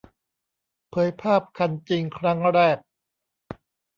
[0.89, 2.77] เผยภาพคันจริงครั้งแรก